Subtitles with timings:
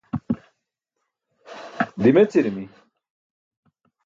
[2.01, 2.63] dimecirimi